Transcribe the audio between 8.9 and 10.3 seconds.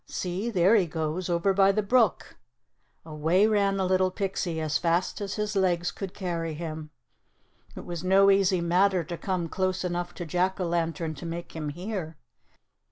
to come close enough to